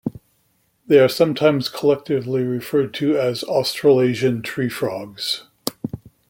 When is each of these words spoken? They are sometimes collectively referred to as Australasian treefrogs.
They 0.87 0.97
are 0.97 1.07
sometimes 1.07 1.69
collectively 1.69 2.41
referred 2.43 2.91
to 2.95 3.19
as 3.19 3.43
Australasian 3.43 4.41
treefrogs. 4.41 5.43